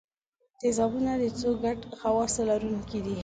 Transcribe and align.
تیزابونه 0.59 1.11
د 1.21 1.25
څو 1.39 1.49
ګډو 1.63 1.87
خواصو 1.99 2.41
لرونکي 2.49 2.99
دي. 3.05 3.15